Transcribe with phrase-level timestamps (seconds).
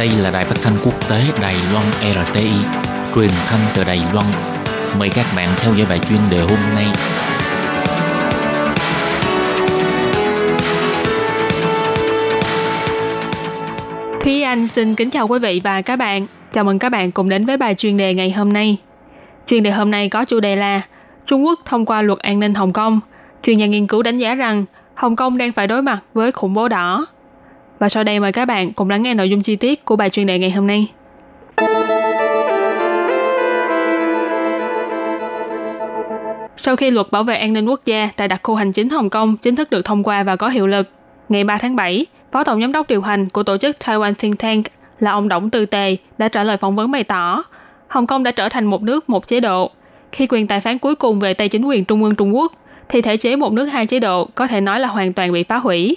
[0.00, 1.86] Đây là đài phát thanh quốc tế Đài Loan
[2.26, 2.50] RTI,
[3.14, 4.26] truyền thanh từ Đài Loan.
[4.98, 6.86] Mời các bạn theo dõi bài chuyên đề hôm nay.
[14.22, 16.26] Thúy Anh xin kính chào quý vị và các bạn.
[16.52, 18.76] Chào mừng các bạn cùng đến với bài chuyên đề ngày hôm nay.
[19.46, 20.80] Chuyên đề hôm nay có chủ đề là
[21.26, 23.00] Trung Quốc thông qua luật an ninh Hồng Kông.
[23.42, 24.64] Chuyên gia nghiên cứu đánh giá rằng
[24.94, 27.06] Hồng Kông đang phải đối mặt với khủng bố đỏ.
[27.80, 30.10] Và sau đây mời các bạn cùng lắng nghe nội dung chi tiết của bài
[30.10, 30.86] chuyên đề ngày hôm nay.
[36.56, 39.10] Sau khi luật bảo vệ an ninh quốc gia tại đặc khu hành chính Hồng
[39.10, 40.88] Kông chính thức được thông qua và có hiệu lực,
[41.28, 44.38] ngày 3 tháng 7, Phó Tổng Giám đốc điều hành của tổ chức Taiwan Think
[44.38, 44.66] Tank
[44.98, 47.44] là ông Đổng Tư Tề đã trả lời phỏng vấn bày tỏ
[47.88, 49.70] Hồng Kông đã trở thành một nước một chế độ.
[50.12, 52.52] Khi quyền tài phán cuối cùng về tay chính quyền Trung ương Trung Quốc,
[52.88, 55.42] thì thể chế một nước hai chế độ có thể nói là hoàn toàn bị
[55.42, 55.96] phá hủy.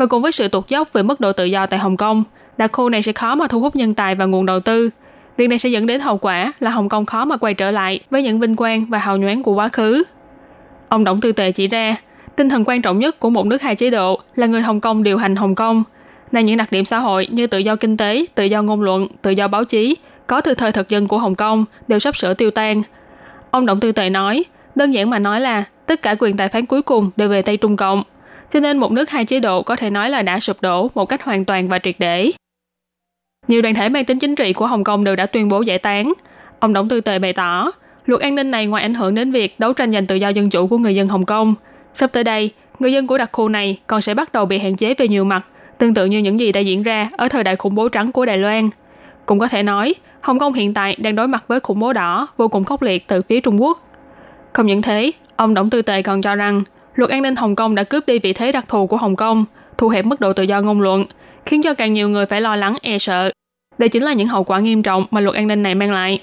[0.00, 2.24] Và cùng với sự tụt dốc về mức độ tự do tại Hồng Kông,
[2.58, 4.90] đặc khu này sẽ khó mà thu hút nhân tài và nguồn đầu tư.
[5.36, 8.00] Việc này sẽ dẫn đến hậu quả là Hồng Kông khó mà quay trở lại
[8.10, 10.02] với những vinh quang và hào nhoáng của quá khứ.
[10.88, 11.96] Ông Đổng Tư Tề chỉ ra,
[12.36, 15.02] tinh thần quan trọng nhất của một nước hai chế độ là người Hồng Kông
[15.02, 15.82] điều hành Hồng Kông.
[16.32, 19.06] Này những đặc điểm xã hội như tự do kinh tế, tự do ngôn luận,
[19.22, 22.34] tự do báo chí, có từ thời thực dân của Hồng Kông đều sắp sửa
[22.34, 22.82] tiêu tan.
[23.50, 26.66] Ông Đổng Tư Tề nói, đơn giản mà nói là tất cả quyền tài phán
[26.66, 28.02] cuối cùng đều về tay Trung Cộng.
[28.50, 31.06] Cho nên một nước hai chế độ có thể nói là đã sụp đổ một
[31.06, 32.32] cách hoàn toàn và triệt để.
[33.48, 35.78] Nhiều đoàn thể mang tính chính trị của Hồng Kông đều đã tuyên bố giải
[35.78, 36.12] tán.
[36.58, 37.70] Ông Đổng Tư Tề bày tỏ,
[38.06, 40.50] luật an ninh này ngoài ảnh hưởng đến việc đấu tranh giành tự do dân
[40.50, 41.54] chủ của người dân Hồng Kông,
[41.94, 44.76] sắp tới đây, người dân của đặc khu này còn sẽ bắt đầu bị hạn
[44.76, 45.42] chế về nhiều mặt,
[45.78, 48.26] tương tự như những gì đã diễn ra ở thời đại khủng bố trắng của
[48.26, 48.70] Đài Loan.
[49.26, 52.28] Cũng có thể nói, Hồng Kông hiện tại đang đối mặt với khủng bố đỏ
[52.36, 53.86] vô cùng khốc liệt từ phía Trung Quốc.
[54.52, 56.62] Không những thế, ông Đổng Tư Tề còn cho rằng
[57.00, 59.44] luật an ninh Hồng Kông đã cướp đi vị thế đặc thù của Hồng Kông,
[59.78, 61.04] thu hẹp mức độ tự do ngôn luận,
[61.46, 63.30] khiến cho càng nhiều người phải lo lắng e sợ.
[63.78, 66.20] Đây chính là những hậu quả nghiêm trọng mà luật an ninh này mang lại.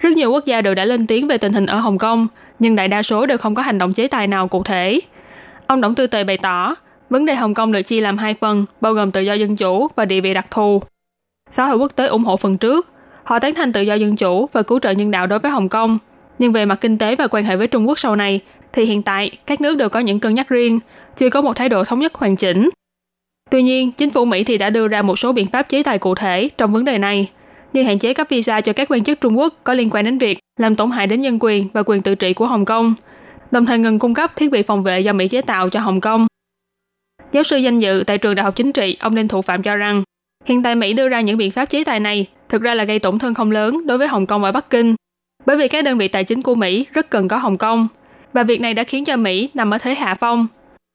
[0.00, 2.26] Rất nhiều quốc gia đều đã lên tiếng về tình hình ở Hồng Kông,
[2.58, 5.00] nhưng đại đa số đều không có hành động chế tài nào cụ thể.
[5.66, 6.74] Ông Đổng Tư Tề bày tỏ,
[7.10, 9.88] vấn đề Hồng Kông được chia làm hai phần, bao gồm tự do dân chủ
[9.96, 10.82] và địa vị đặc thù.
[11.50, 12.92] Xã hội quốc tế ủng hộ phần trước,
[13.24, 15.68] họ tán thành tự do dân chủ và cứu trợ nhân đạo đối với Hồng
[15.68, 15.98] Kông.
[16.38, 18.40] Nhưng về mặt kinh tế và quan hệ với Trung Quốc sau này,
[18.72, 20.80] thì hiện tại các nước đều có những cân nhắc riêng,
[21.16, 22.70] chưa có một thái độ thống nhất hoàn chỉnh.
[23.50, 25.98] Tuy nhiên, chính phủ Mỹ thì đã đưa ra một số biện pháp chế tài
[25.98, 27.30] cụ thể trong vấn đề này,
[27.72, 30.18] như hạn chế cấp visa cho các quan chức Trung Quốc có liên quan đến
[30.18, 32.94] việc làm tổn hại đến nhân quyền và quyền tự trị của Hồng Kông,
[33.50, 36.00] đồng thời ngừng cung cấp thiết bị phòng vệ do Mỹ chế tạo cho Hồng
[36.00, 36.26] Kông.
[37.32, 39.76] Giáo sư danh dự tại trường Đại học Chính trị, ông Đinh Thụ Phạm cho
[39.76, 40.02] rằng,
[40.44, 42.98] hiện tại Mỹ đưa ra những biện pháp chế tài này thực ra là gây
[42.98, 44.94] tổn thương không lớn đối với Hồng Kông và Bắc Kinh,
[45.46, 47.88] bởi vì các đơn vị tài chính của Mỹ rất cần có Hồng Kông,
[48.32, 50.46] và việc này đã khiến cho Mỹ nằm ở thế hạ phong.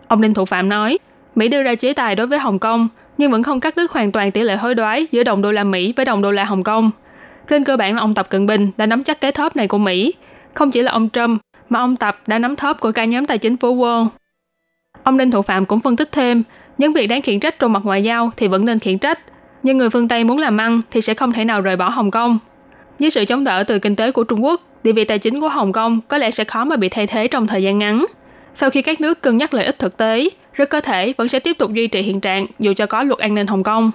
[0.07, 0.97] Ông Đinh Thủ Phạm nói,
[1.35, 2.87] Mỹ đưa ra chế tài đối với Hồng Kông,
[3.17, 5.63] nhưng vẫn không cắt đứt hoàn toàn tỷ lệ hối đoái giữa đồng đô la
[5.63, 6.91] Mỹ với đồng đô la Hồng Kông.
[7.47, 9.77] Trên cơ bản là ông Tập Cận Bình đã nắm chắc cái thóp này của
[9.77, 10.13] Mỹ.
[10.53, 13.37] Không chỉ là ông Trump, mà ông Tập đã nắm thóp của cả nhóm tài
[13.37, 14.07] chính phố Wall.
[15.03, 16.43] Ông Đinh Thủ Phạm cũng phân tích thêm,
[16.77, 19.19] những việc đáng khiển trách trong mặt ngoại giao thì vẫn nên khiển trách,
[19.63, 22.11] nhưng người phương Tây muốn làm ăn thì sẽ không thể nào rời bỏ Hồng
[22.11, 22.39] Kông.
[22.99, 25.49] Với sự chống đỡ từ kinh tế của Trung Quốc, địa vị tài chính của
[25.49, 28.05] Hồng Kông có lẽ sẽ khó mà bị thay thế trong thời gian ngắn.
[28.53, 31.39] Sau khi các nước cân nhắc lợi ích thực tế, rất có thể vẫn sẽ
[31.39, 33.91] tiếp tục duy trì hiện trạng dù cho có luật an ninh Hồng Kông.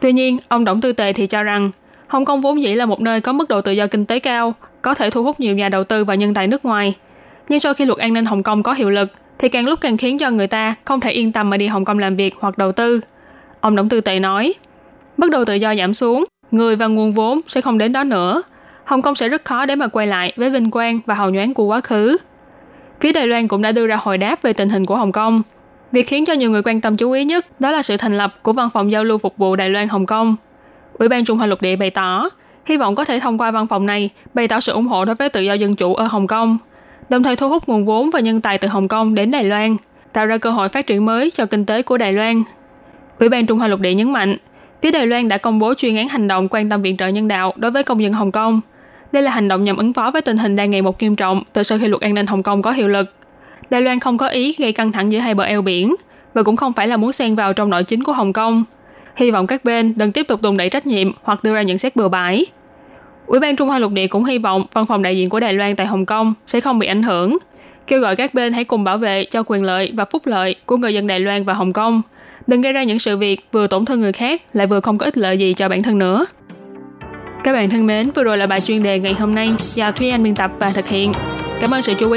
[0.00, 1.70] Tuy nhiên, ông Đổng Tư Tề thì cho rằng
[2.08, 4.54] Hồng Kông vốn dĩ là một nơi có mức độ tự do kinh tế cao,
[4.82, 6.94] có thể thu hút nhiều nhà đầu tư và nhân tài nước ngoài.
[7.48, 9.96] Nhưng sau khi luật an ninh Hồng Kông có hiệu lực, thì càng lúc càng
[9.96, 12.58] khiến cho người ta không thể yên tâm mà đi Hồng Kông làm việc hoặc
[12.58, 13.00] đầu tư.
[13.60, 14.54] Ông Đổng Tư Tề nói,
[15.16, 18.42] mức độ tự do giảm xuống, người và nguồn vốn sẽ không đến đó nữa.
[18.84, 21.54] Hồng Kông sẽ rất khó để mà quay lại với vinh quang và hào nhoáng
[21.54, 22.16] của quá khứ.
[23.00, 25.42] Phía Đài Loan cũng đã đưa ra hồi đáp về tình hình của Hồng Kông.
[25.92, 28.34] Việc khiến cho nhiều người quan tâm chú ý nhất đó là sự thành lập
[28.42, 30.36] của Văn phòng Giao lưu Phục vụ Đài Loan Hồng Kông.
[30.98, 32.28] Ủy ban Trung Hoa Lục Địa bày tỏ,
[32.66, 35.14] hy vọng có thể thông qua văn phòng này bày tỏ sự ủng hộ đối
[35.14, 36.58] với tự do dân chủ ở Hồng Kông,
[37.08, 39.76] đồng thời thu hút nguồn vốn và nhân tài từ Hồng Kông đến Đài Loan,
[40.12, 42.42] tạo ra cơ hội phát triển mới cho kinh tế của Đài Loan.
[43.18, 44.36] Ủy ban Trung Hoa Lục Địa nhấn mạnh,
[44.82, 47.28] phía Đài Loan đã công bố chuyên án hành động quan tâm viện trợ nhân
[47.28, 48.60] đạo đối với công dân Hồng Kông.
[49.12, 51.42] Đây là hành động nhằm ứng phó với tình hình đang ngày một nghiêm trọng
[51.52, 53.14] từ sau khi luật an ninh Hồng Kông có hiệu lực.
[53.70, 55.94] Đài Loan không có ý gây căng thẳng giữa hai bờ eo biển
[56.34, 58.64] và cũng không phải là muốn xen vào trong nội chính của Hồng Kông.
[59.16, 61.78] Hy vọng các bên đừng tiếp tục tùng đẩy trách nhiệm hoặc đưa ra nhận
[61.78, 62.46] xét bừa bãi.
[63.26, 65.52] Ủy ban Trung Hoa Lục Địa cũng hy vọng văn phòng đại diện của Đài
[65.52, 67.38] Loan tại Hồng Kông sẽ không bị ảnh hưởng,
[67.86, 70.76] kêu gọi các bên hãy cùng bảo vệ cho quyền lợi và phúc lợi của
[70.76, 72.02] người dân Đài Loan và Hồng Kông,
[72.48, 75.04] đừng gây ra những sự việc vừa tổn thương người khác lại vừa không có
[75.04, 76.26] ích lợi gì cho bản thân nữa.
[77.44, 80.10] Các bạn thân mến, vừa rồi là bài chuyên đề ngày hôm nay do Thúy
[80.10, 81.12] Anh biên tập và thực hiện.
[81.60, 82.16] Cảm ơn sự chú ý